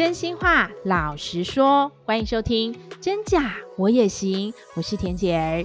[0.00, 2.72] 真心话，老实说，欢迎收听
[3.02, 5.62] 《真假我也行》，我是田姐儿。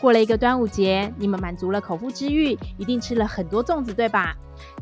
[0.00, 4.34] 过了一个端午节，你们满足了口腹之欲，一定吃了很多粽子，对吧？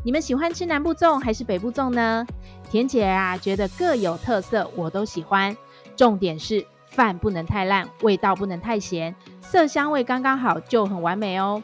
[0.05, 2.25] 你们喜欢吃南部粽还是北部粽呢？
[2.71, 5.57] 田姐儿啊，觉得各有特色，我都喜欢。
[5.97, 11.61] 重点是饭不能太烂，味道不能太咸，色香味刚刚好就很完美哦。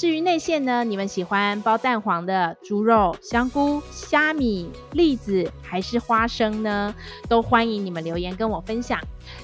[0.00, 6.94] 至于内馅呢，你们喜欢包蛋黄的猪肉、香菇、虾米、栗子还是花生呢？
[7.28, 8.98] 都欢迎你们留言跟我分享。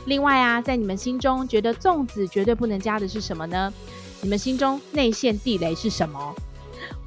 [0.07, 3.71] 另外啊，在你们心中觉得粽子绝对不能加的是什么呢？
[4.23, 6.35] 你们心中内馅地雷是什么？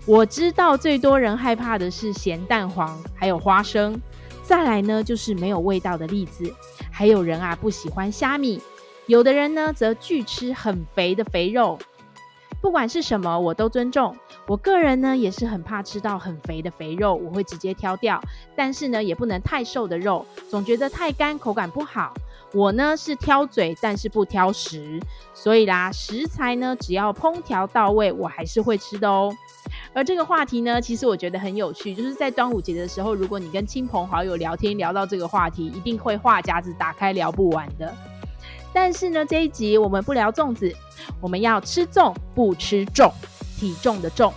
[0.06, 4.00] 我知道最多人害怕的是咸蛋黄，还有花生。
[4.44, 6.54] 再来呢，就是没有味道的栗子，
[6.92, 8.62] 还有人啊不喜欢虾米，
[9.08, 11.80] 有的人呢则拒吃很肥的肥肉。
[12.62, 14.16] 不管是什么，我都尊重。
[14.46, 18.22] 我个人呢，也是很怕吃到很肥的肥肉，我会直接挑掉。
[18.56, 22.14] 但是呢，也不能太瘦的肉，总觉得太干，口感不好。
[22.52, 25.00] 我呢是挑嘴，但是不挑食。
[25.34, 29.32] 所以啦，食材呢，只要烹调到位，我还是会吃的哦。
[29.94, 37.94] 而这个话题呢，其实我觉得很有趣，就是在端午节的时候，如果你跟亲朋好友聊天，聊到这个话题，一定会话匣子打开聊不完的。
[38.74, 40.74] 但是呢，这一集我们不聊粽子，
[41.22, 43.12] 我们要吃粽不吃重，
[43.58, 44.34] 体重的重。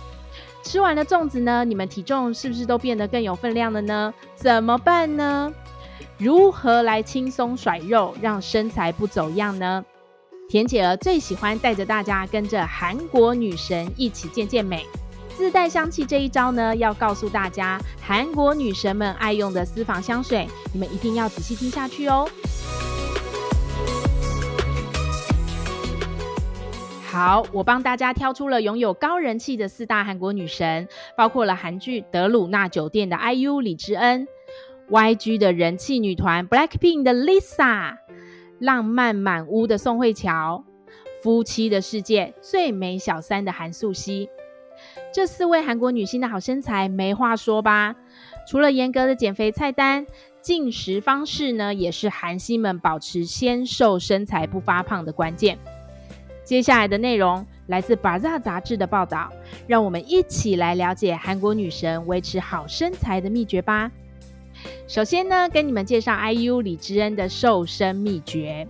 [0.63, 4.13] 吃完了粽子呢，你们体重是不是都变得更有分量了呢？
[4.35, 5.51] 怎么办呢？
[6.17, 9.83] 如何来轻松甩肉，让身材不走样呢？
[10.49, 14.85] 田姐儿最喜欢带着大家跟着韩国女神一起健健美，
[15.35, 22.29] 自带香气这一招呢，要告诉大家韩国女神们爱用的私房香水，你们一定要仔细听下去哦。
[27.13, 34.27] 好，我帮大家挑出了拥有高人气的四大韩国女神，包括了韩剧《德鲁纳酒店》的 IU 李智恩
[34.89, 37.97] ，YG 的人气女团 BLACKPINK 的 Lisa，
[38.57, 40.63] 浪漫满屋的宋慧乔，
[41.21, 44.27] 夫妻的世界最美小三的韩素汐。
[45.13, 47.95] 这四位韩国女星的好身材没话说吧？
[48.49, 50.07] 除了严格的减肥菜单，
[50.41, 55.59] 进食方式呢，也是韩星们保持纤瘦身材不发胖的关键。
[56.43, 59.31] 接下来的内容来自《Baza》杂志的报道，
[59.65, 63.89] 让我们一起来了解韩国女神维持好身材的秘诀吧。
[64.87, 68.67] 首先呢，跟你们介绍 IU 李智恩的瘦身秘诀。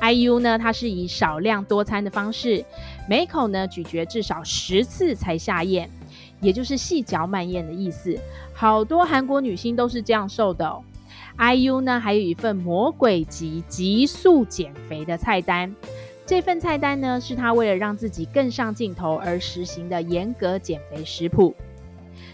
[0.00, 2.64] IU 呢，它是以少量多餐的方式，
[3.08, 5.88] 每口呢咀嚼至少十次才下咽，
[6.40, 8.18] 也就是细嚼慢咽的意思。
[8.54, 10.82] 好多韩国女星都是这样瘦的哦。
[11.38, 15.74] IU 呢，还有一份魔鬼级急速减肥的菜单。
[16.26, 21.54] 这份菜单呢，是他为了让自己更上镜头而实行的严格减肥食谱。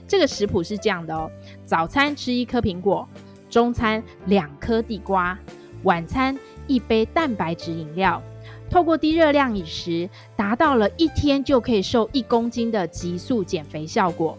[0.06, 1.28] 这个食谱是这样的哦：
[1.65, 3.09] 早餐吃一颗苹果，
[3.49, 5.37] 中餐两颗地瓜，
[5.83, 8.23] 晚餐一杯蛋白质饮料。
[8.71, 14.39] 透过低热量饮食，达到了一天就可以瘦一公斤的急速减肥效果。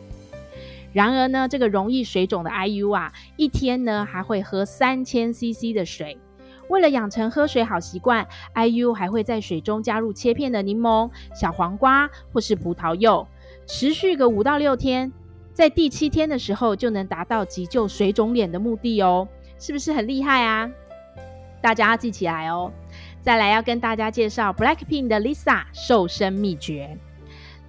[0.93, 6.17] 然而呢，这个容易水肿的 IU 啊，一天呢还会喝三千 CC 的水。
[6.71, 13.27] 为了养成喝水好习惯，IU 还会在水中加入切片的柠檬、小黄瓜或是葡萄柚，
[13.67, 15.11] 持续个五到六天，
[15.53, 19.27] 在第七天的时候就能达到急救水肿脸的目的哦，
[19.59, 20.71] 是不是很厉害啊？
[21.61, 22.71] 大家要记起来哦。
[23.21, 26.97] 再来要跟大家介绍 BLACKPINK 的 Lisa 瘦身秘诀。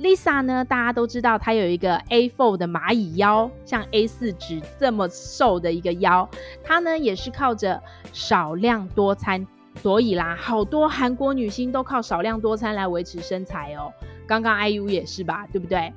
[0.00, 6.28] Lisa 呢，大家都知道她有一个 A4 的蚂蚁腰，像 A4 纸这么瘦的一个腰。
[6.64, 7.80] 她呢也是靠着
[8.12, 13.92] 少量多餐，所以啦，好多韩国女星都靠少量多餐来维持身材哦。
[14.26, 15.92] 刚刚 IU 也是吧，对不对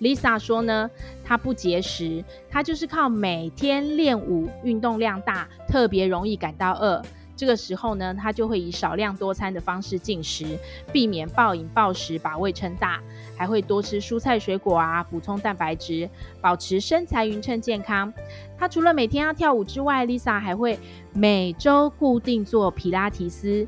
[0.00, 0.90] ？Lisa 说呢，
[1.24, 7.02] 她不节食，她就是靠每天练舞，运动量大，特别容易感到饿。
[7.38, 10.58] 这个时候呢，他就会以少量多餐的方式进食，
[10.92, 13.00] 避免暴饮暴食把胃撑大，
[13.36, 18.12] 还会多吃蔬菜水果啊，补充蛋白质，保持身材匀称健康。
[18.58, 20.76] 他除了每天要跳舞之外，Lisa 还会
[21.12, 23.64] 每周固定做皮拉提斯。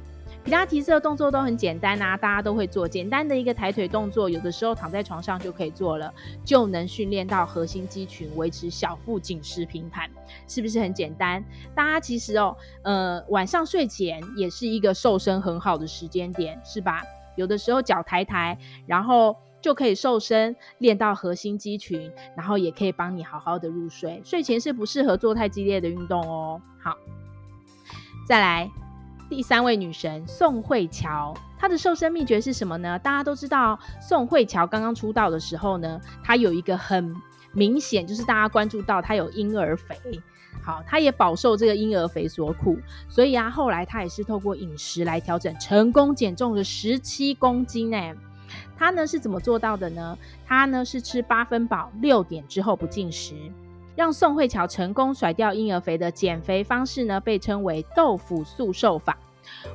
[0.51, 2.89] 皮拉提斯的动作都很简单啊，大家都会做。
[2.89, 6.13] 简单的一个抬腿动作，有的时候躺在床上就可以做了，
[6.45, 10.11] 就能训练到核心肌群，维持小腹紧实平坦，
[10.49, 11.45] 是不是很简单？
[11.73, 17.01] 大家其实哦，呃，晚上睡前也是一个瘦身很好的时间点，是吧？
[17.37, 18.59] 有的时候脚抬抬，
[18.89, 24.21] 然后就可以瘦身，练到核心肌群，然后也可以帮你好好的入睡。
[24.25, 26.61] 睡前是不适合做太激烈的运动哦。
[26.83, 26.97] 好，
[28.27, 28.69] 再来。
[29.31, 32.99] 第三位女神宋慧乔，她的瘦身秘诀是什么呢？
[32.99, 37.15] 大家都知道，宋慧乔刚刚出道的时候呢，她有一个很
[37.53, 39.97] 明显，就是大家关注到她有婴儿肥。
[40.65, 42.77] 好，她也饱受这个婴儿肥所苦，
[43.09, 48.13] 所以啊，后来她也是透过饮食来调整，成功减重了十七公斤呢。
[48.77, 50.19] 他呢是怎么做到的呢？
[50.45, 53.35] 他呢是吃八分饱，六点之后不进食，
[54.01, 59.15] 让宋慧乔成功甩掉婴儿肥的减肥方式呢，被称为豆腐速瘦法。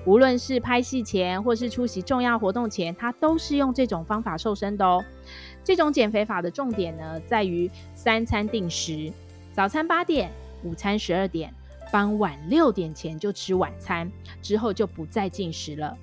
[0.04, 5.06] 无论是拍戏前或是出席重要活动前，她都是用这种方法瘦身的哦。
[5.64, 9.14] 这种减肥法的重点呢，在于三餐定时，
[9.54, 10.32] 早餐八点，
[10.64, 11.54] 午餐十二点，
[11.92, 14.12] 傍晚六点前就吃晚餐，
[14.42, 15.96] 之后就不再进食了。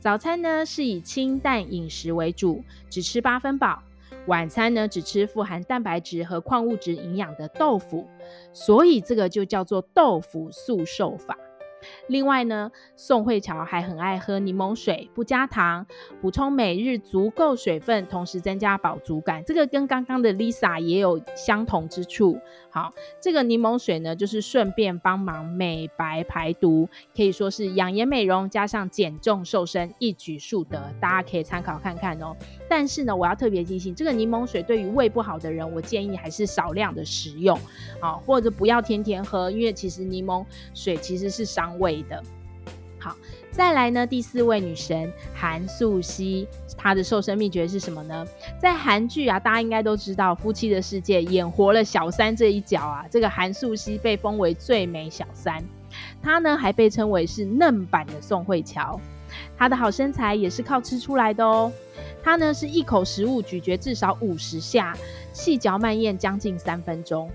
[0.00, 3.80] 早餐呢是以清淡饮食为主，只吃八分饱；
[4.26, 8.06] 晚餐呢只吃富含蛋白质和矿物质营养的豆腐，
[8.52, 11.36] 所以这个就叫做豆腐速瘦法。
[12.08, 15.86] 另外呢，宋慧乔还很爱喝柠檬水，不加糖，
[16.20, 19.42] 补充每日足够水分，同时增加饱足感。
[19.44, 22.38] 这个跟刚刚的 Lisa 也有相同之处。
[22.72, 32.36] 好，这个柠檬水呢，就是顺便帮忙美白排毒，可以说是养颜美容加上减重瘦身一举数得，大家可以参考看看哦。
[32.68, 37.58] 但是呢，我要特别提醒，这个柠檬水对于胃不好的人，我建议还是少量的食用，
[38.00, 42.22] 好，或者不要天天喝，因为其实柠檬水其实是伤胃的。
[42.98, 43.16] 好，
[43.50, 46.46] 再来呢，第四位女神韩素汐，
[46.76, 48.26] 她的瘦身秘诀是什么呢？
[48.60, 55.64] 在韩剧啊，大家应该都知道《夫妻的世界》演活了小三这一角啊，这个韩素汐被封为最美小三，
[56.22, 59.00] 她呢还被称为是嫩版的宋慧乔，
[59.56, 61.72] 她的好身材也是靠吃出来的哦。
[62.22, 64.94] 她呢是一口食物咀嚼至少五十下，
[65.32, 67.30] 细嚼慢咽将近三分钟，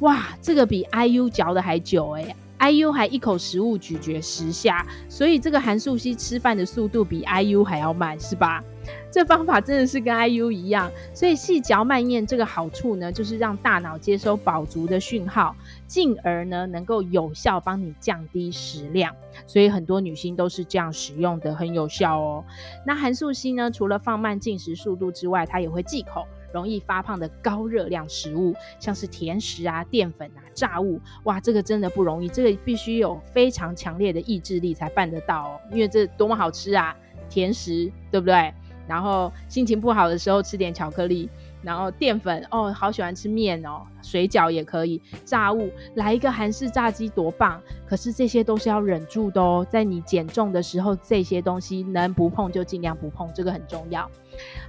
[0.00, 8.62] 哇，这个比 IU 嚼的还久哎、IU 还一口食物咀嚼十下，所以这个韩素希吃饭的速度比 IU 还要慢，是吧？
[9.10, 10.88] 这方法真的是跟 IU 一样。
[11.12, 15.56] 所以细嚼慢咽这个好处呢，就是让大脑接收饱足的讯号，
[15.88, 19.12] 进而呢能够有效帮你降低食量。
[19.46, 22.44] 所以很多女性都是这样使用的，很有效哦。
[22.86, 26.26] 那韩素希呢，除了放慢进食速度之外，它也会忌口。
[26.52, 36.96] 容易发胖的高热量食物，像是甜食啊、淀粉啊、炸物，哇，这个真的不容易，这个必须有非常强烈的意志力才办得到哦，因为这多么好吃啊，
[37.28, 38.52] 甜食，对不对？
[38.86, 41.28] 然后心情不好的时候吃点巧克力。
[41.62, 47.62] 然后淀粉哦，好喜欢吃面哦，水饺也可以，炸物来一个韩式炸鸡多棒！
[47.86, 54.10] 可是这些都是要忍住的哦，在你减重的时候，这些东西能不碰就尽量不碰，这个很重要。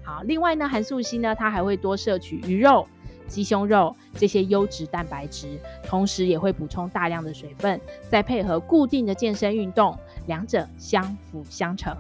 [0.04, 2.88] 好，另外呢，韩素希呢，它还会多摄取鱼肉、
[3.27, 5.48] 鸡胸肉这些优质蛋白质，
[5.86, 7.80] 同时也会补充大量的水分，
[8.10, 11.95] 再配合固定的健身运动，两者相辅相成。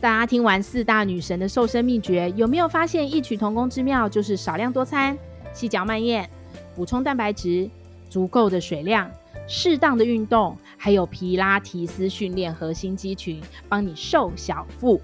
[0.00, 4.08] 大家听完四大女神的瘦身秘诀，有没有发现异曲同工之妙？
[4.08, 5.16] 就是少量多餐、
[5.52, 6.28] 细嚼慢咽、
[6.74, 7.68] 补充蛋白质、
[8.08, 9.10] 足够的水量、
[9.46, 15.00] 适当的运动，还有皮拉提斯训练核心肌群，帮你瘦小腹。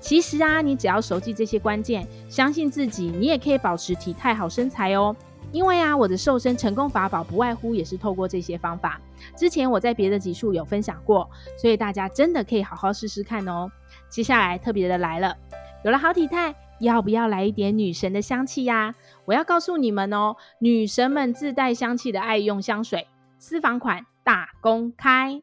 [0.00, 5.14] 其实啊，你只要熟记这些关键，相信自己，你也可以保持体态好身材哦。
[5.52, 9.00] 因为啊，我的瘦身成功法宝不外乎也是透过这些方法。
[9.36, 13.70] 之前我在别的集数有分享过，所以大家真的可以好好试试看哦。
[14.08, 15.36] 接下来特别的来了，
[15.84, 18.96] 有了好体态，要不要来一点女神的香气呀？
[19.26, 23.06] 我要告诉你们哦，女神们自带香气的爱用香水，
[23.38, 25.40] 私房款大公开。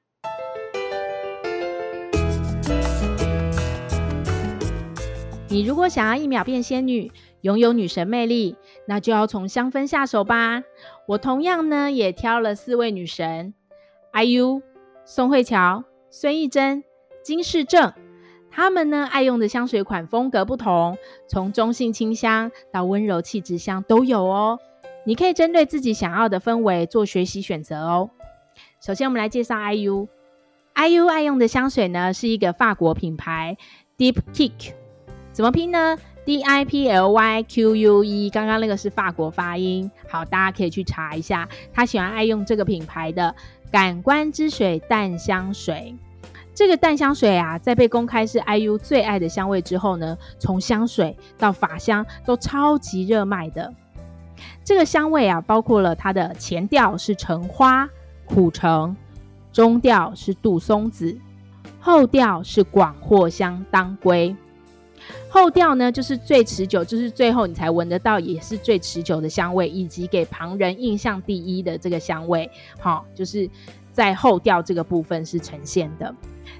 [5.52, 8.56] 你如果想要一秒变仙女，拥有女神魅力，
[8.88, 10.64] 那就要从香氛下手吧。
[11.06, 13.54] 我同样呢也挑了四位女神
[14.14, 14.62] ：IU、
[15.04, 16.86] 宋慧乔、孙艺珍、
[17.22, 17.92] 金世正。
[18.50, 24.58] 她们呢爱用的香水款风格不同，从中性清香到温柔气质香都有哦。
[25.06, 28.10] 你可以针对自己想要的氛围做学习选择哦。
[28.82, 30.08] 首先，我们来介绍 IU。
[30.76, 33.58] IU 爱用的香水呢是一个法国品牌
[33.98, 34.76] Deep Kick。
[35.32, 39.90] 怎么拼呢？D I P L Y Q U E，刚刚那个是法国发音。
[40.10, 41.48] 好，大家可以去查一下。
[41.74, 43.34] 他喜欢爱用这个品牌的
[43.72, 45.96] 感官之水淡香水。
[46.54, 53.74] 这个淡香水啊，在被公开是 IU 最爱的香味之后呢，从香水到法香都超级热卖的。
[54.64, 57.90] 这个香味啊，包括了它的前调是橙花、
[58.26, 58.96] 苦橙，
[59.54, 61.18] 中调是杜松子，
[61.80, 64.36] 后调是广藿香当归。
[65.30, 72.50] 后调呢，就是最持久，就是最后你才闻得到，也是最持久的香味，以及给旁人印象第一的这个香味。
[72.80, 73.50] 好，就是
[73.92, 76.14] 在后调这个部分是呈现的。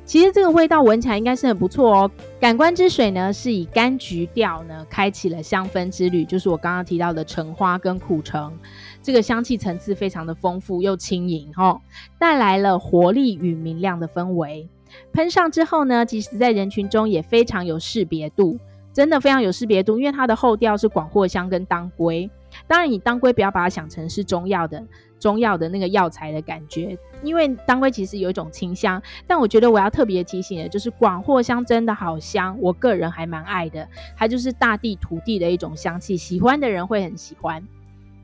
[0.06, 2.12] 其实这个味道闻起来应该是很不错哦。
[2.40, 8.54] 感官之水呢，是以柑橘调呢开启了香氛之旅，就是我刚刚提到的橙花跟苦橙，
[9.02, 11.80] 这个香气层次非常的丰富又轻盈哦，
[12.18, 14.68] 带来了活力与明亮的氛围。
[15.14, 18.58] 喷上之后呢，即使在人群中也非常有识别度，
[18.94, 22.30] 真的非常有识别度，因为它的后调是广藿香跟当归。
[22.68, 24.84] 当然，你当归不要把它想成是中药的
[25.18, 29.02] 中药的那个药材的感觉，因为当归其实有一种清香。
[29.26, 33.88] 但我觉得我要特别提醒的，就是广藿香真的好香，我个人还蛮爱的。
[34.18, 37.66] 它就是大地土地的一种香气，喜欢的人会很喜欢。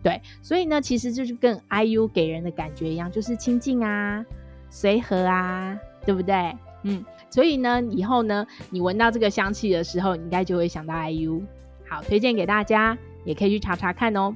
[0.03, 4.25] 对，所以呢，其实就是跟 IU 给人的感觉一样，就是亲近啊，
[4.69, 6.55] 随和啊，对不对？
[6.83, 11.41] 嗯，所以呢，以后呢，你闻到这个香气的时候，你应该就会想到 IU。
[11.87, 12.97] 好，推荐给大家。
[13.25, 14.33] 也可以去查查看哦。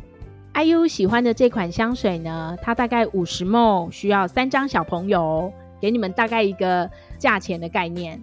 [0.53, 5.49] IU 喜欢的这款香水呢，它大概五十 ml，需要三张小朋友，
[5.79, 8.21] 给你们大概一个价钱的概念。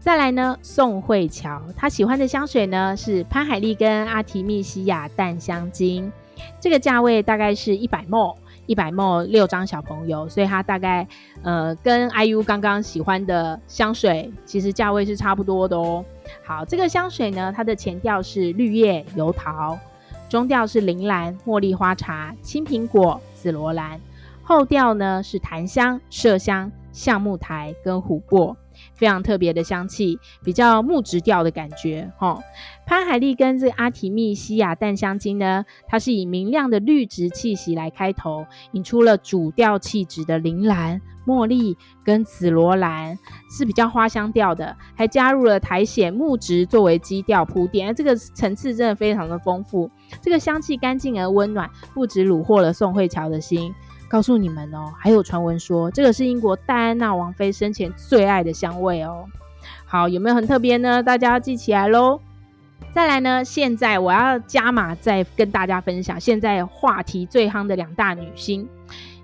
[0.00, 6.10] 再来呢，宋慧乔她喜欢的香水呢是潘海利跟阿提密西亚淡香精，
[6.58, 8.36] 这个价位大概是一百 ml，
[8.68, 11.08] 一百 ml 六张小朋友，所以它大概
[11.42, 16.04] 呃跟 IU 刚刚喜欢的香水其实价位是差不多的哦。
[16.44, 19.78] 好，这个香水呢，它的前调是绿叶、油桃，
[20.28, 23.98] 中调是铃兰、茉莉花茶、青苹果、紫罗兰，
[24.42, 28.54] 后调呢是檀香、麝香、橡木苔跟琥珀。
[28.94, 32.40] 非常特别的香气，比较木质调的感觉，齁。
[32.86, 43.18] 潘海利跟这阿提密西亚淡香精呢，它是以明亮的绿植气息来开头，引出了主调气质的铃兰、茉莉跟紫罗兰，
[43.50, 49.90] 是比较花香调的，还加入了苔藓木质作为基调铺垫，而这个层次真的非常的丰富。
[50.22, 53.74] 这个香气干净而温暖，不止虏获了宋慧乔的心。
[54.08, 59.26] 告诉你们哦，还有传闻说这个是英国戴安娜王妃生前最爱的香味哦。
[59.84, 61.02] 好，有没有很特别呢？
[61.02, 62.20] 大家要记起来喽。
[62.94, 68.66] 再来呢，现在我要加码再跟大家分享现在话题最夯的两大女星，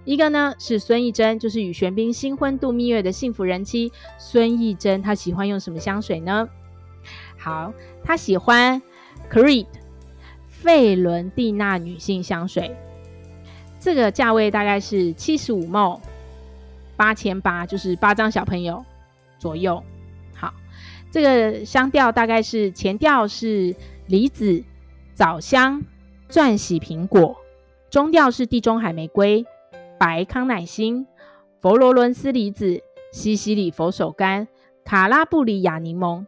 [0.04, 6.46] 一个呢是孙艺珍，就是与玄彬新婚度蜜月的幸福人妻孙艺珍，她喜欢用什么香水呢？
[7.38, 7.72] 好，
[8.04, 8.80] 她喜欢
[9.30, 9.66] Creed
[10.46, 12.76] 费伦蒂娜女性香水。
[13.84, 16.00] 这个价位大概是七十五毛
[16.96, 18.82] 八千八，就是八张小朋友
[19.38, 19.82] 左右。
[20.34, 20.54] 好，
[21.10, 23.76] 这个香调大概是前调是
[24.06, 24.64] 梨子、
[25.12, 25.82] 枣香、
[26.30, 27.36] 钻禧苹果，
[27.90, 29.44] 中调是地中海玫瑰、
[29.98, 31.06] 白康乃馨、
[31.60, 32.80] 佛罗伦斯梨子、
[33.12, 34.46] 西西里佛手柑、
[34.82, 36.24] 卡拉布里亚柠檬，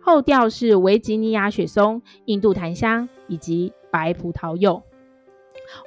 [0.00, 4.82] 后调是维吉尼亚雪松、印度檀香以及白葡萄柚。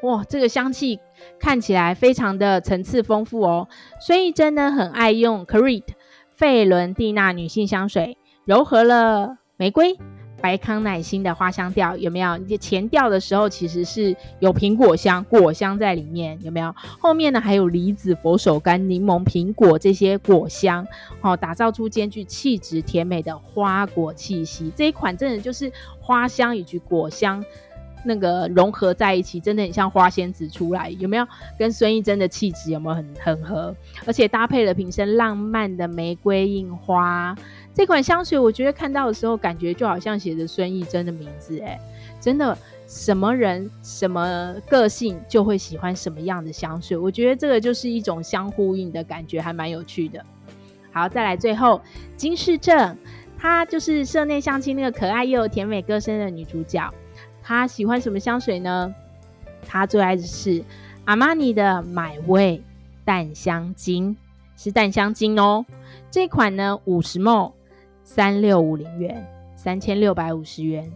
[0.02, 1.00] 哇，这个香气
[1.40, 3.68] 看起来非常的层次丰富哦。
[4.00, 5.84] 孙艺珍呢，很爱用 Creed
[6.32, 9.98] 费伦蒂娜女性香水，柔和了玫瑰、
[10.42, 12.38] 白康乃馨的花香调，有没有？
[12.60, 16.76] 前调的时候其实是有苹果香、果香在里面，有没有？
[17.00, 20.86] 后面呢还有梨子、佛手柑、柠檬、苹果这些果香，
[21.22, 24.72] 哦，打造出兼具气质甜美的花果气息。
[24.76, 27.44] 这一款真的就是花香以及果香。
[28.06, 31.28] 那个融合在一起，真的很像花仙子出来，有没有？
[31.58, 33.76] 跟孙艺珍的气质有没有很很合？
[34.06, 37.36] 而且搭配了瓶身浪漫的玫瑰印花，
[37.74, 41.80] 这款香水我觉得看到的时候，感觉就好像写着孙艺珍的名字，哎，
[42.22, 42.58] 真的，
[42.88, 50.24] 什么人什么个性就会喜欢什么样的香水，我觉得这个就是一种相呼应的感觉，还蛮有趣的。
[50.92, 51.82] 好，再来最后
[52.16, 52.96] 金世正，
[53.38, 56.94] 她就是社内相亲那个可爱又甜美歌声的女主角。
[57.48, 58.92] 他喜欢什么香水呢？
[59.68, 60.64] 他最爱的是
[61.06, 62.60] 阿玛尼的买味
[63.04, 64.18] 淡香精，
[64.58, 65.64] 是淡香精哦。
[66.10, 67.52] 这款呢，五十 ml，
[68.04, 69.24] 三六五零元，
[69.56, 70.92] 三千六百五十元。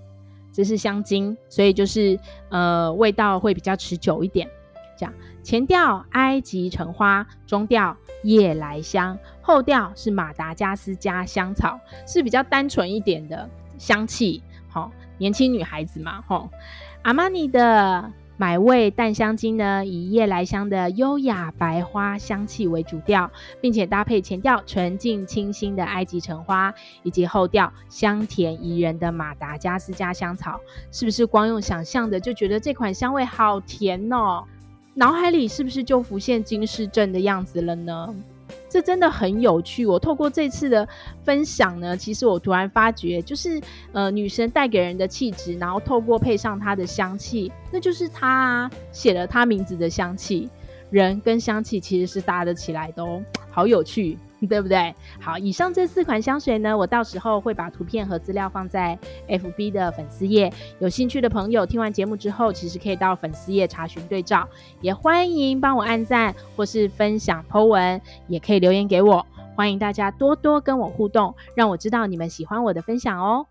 [0.51, 4.50] 这是香精，所以就是呃，味道会比较持久一点。
[4.98, 5.13] 这样，
[5.44, 14.41] 前调埃及橙花，中调夜来香，后调是马达加斯加香草，是比较单纯一点的香气。
[14.70, 16.50] 好、年轻女孩子嘛，吼，
[17.02, 26.74] 阿玛尼的买味淡香精呢，以夜来香的优雅白花香气为主调，并且搭配前调纯净清新的埃及橙花，
[27.04, 30.60] 以及后调香甜宜人的马达加斯加香草，
[30.92, 34.46] 是不是光用想象的就觉得这款香味好甜哦？
[34.94, 38.16] 脑海里是不是就浮现金世正的样子了呢？
[38.70, 39.86] 这真的很有趣。
[39.86, 40.88] 我透过这次的
[41.24, 43.60] 分享呢，其实我突然发觉，就是
[43.92, 50.48] 呃，女神带给人的气质，然后透过配上她的香气，那就是她写了她名字的香气。
[50.92, 53.22] 人跟香气其实是搭得起来的哦，
[53.52, 54.18] 好有趣。
[54.48, 54.96] 对不对？
[55.19, 60.51] 好，以上这四款香水呢，我到时候会把图片和资料放在 FB 的粉丝页。
[60.79, 64.48] 有兴趣的朋友，听完节目之后，其实可以到粉丝页查询对照。
[64.81, 69.25] 也欢迎帮我按赞或是分享 po 文，也可以留言给我。
[69.55, 73.46] 欢迎大家多多跟我互动，让我知道你们喜欢我的分享哦。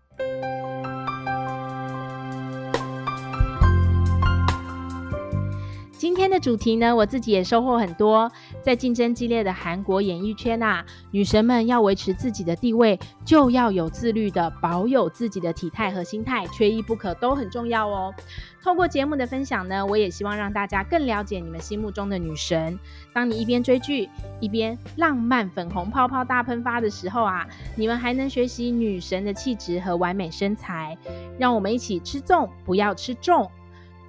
[5.91, 8.31] 今天的主题呢，我自己也收获很多。
[8.69, 18.13] 在竞争激烈的韩国演艺圈啊，女神们要维持自己的地位，就要有自律的保有自己的体态和心态，缺一不可，都很重要哦。
[18.61, 22.77] 透过节目的分享呢，我也希望让大家更了解你们心目中的女神。
[23.11, 24.07] 当你一边追剧，
[24.39, 30.95] 一边浪漫粉红泡泡大喷发的时候啊，你们还能学习女神的气质和完美身材。
[31.39, 33.49] 让我们一起吃粽，不要吃重。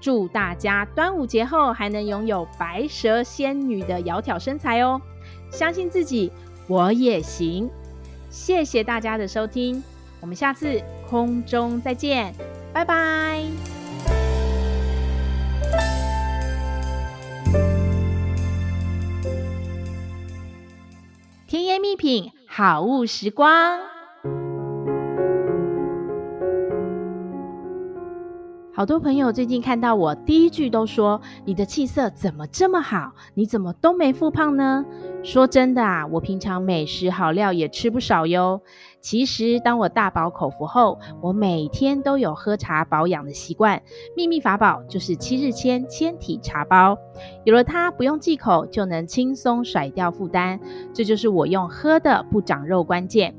[0.01, 5.01] 祝大家端午节后还能拥有白蛇仙女的窈窕身材哦！
[5.53, 6.33] 相信自己，
[6.67, 7.69] 我也行。
[8.31, 9.83] 谢谢大家的收听，
[10.21, 12.35] 我们下次空中再见，
[12.73, 13.45] 拜拜。
[21.47, 24.00] 甜言蜜品，好物时光。
[28.81, 33.13] 好多朋友最近看到我，第一句都说：“你的气色怎么这么好？
[33.35, 34.87] 你怎么都没复胖呢？”
[35.23, 38.63] 说真的啊，我平常美食好料也吃不少哟。
[39.03, 43.83] 其实，当我大饱口福后，我每天都有喝茶保养的习惯。
[44.17, 46.97] 秘密法宝就是七日签纤体茶包，
[47.45, 50.59] 有了它，不用忌口就能轻松甩掉负担。
[50.95, 53.35] 这就是我用喝的不长肉关键。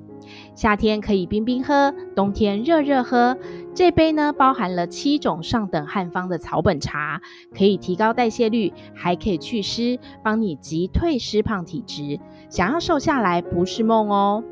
[0.53, 3.37] 夏天可以冰冰喝，冬天热热喝。
[3.73, 7.21] 这杯呢，包含了七种上等汉方的草本茶，
[7.57, 12.19] 可以提高代谢率，还可以祛湿，帮你急退湿胖体质。
[12.49, 14.43] 想要瘦下来不是梦哦。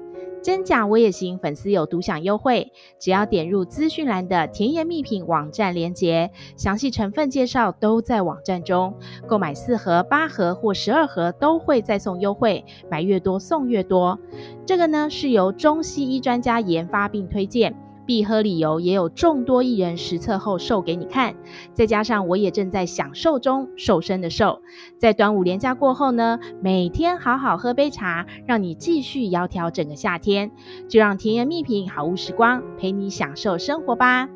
[0.41, 8.95] 真假我也行，粉丝有独享优惠，只要点入资讯栏的甜言蜜品网站链接，详细成分介绍都在网站中。
[9.27, 14.17] 购买四盒、八盒或十二盒都会再送优惠，买越多送越多。
[14.65, 17.75] 这个呢是由中西医专家研发并推荐。
[18.09, 21.35] 必喝理由也有众多艺人实测后瘦给你看，
[21.73, 24.63] 再加上我也正在享受中瘦身的瘦，
[24.97, 30.49] 在端午连假过后呢，每天好好喝杯茶，让你继续窈窕整个夏天，
[30.87, 34.27] 就让甜言蜜品好物时光陪你享受生活吧。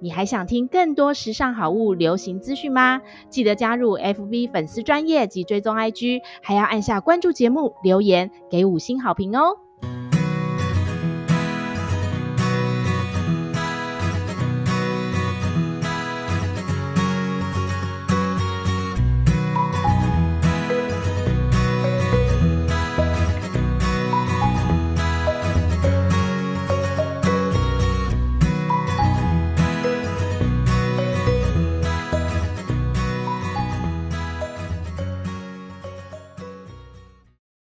[0.00, 3.02] 你还想听更多时尚好物流行资讯吗？
[3.28, 9.58] 记得加入 FB 粉丝专业及追踪 IG，还要按下关注节目，留言给五星好评哦。